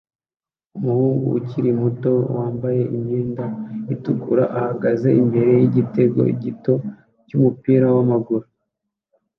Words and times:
Umuhungu 0.77 1.27
ukiri 1.39 1.71
muto 1.81 2.11
wambaye 2.35 2.81
imyenda 2.95 3.45
itukura 3.93 4.43
ahagaze 4.59 5.09
imbere 5.21 5.49
yigitego 5.59 6.19
gito 6.43 6.73
cyumupira 7.27 7.85
wamaguru 7.95 8.47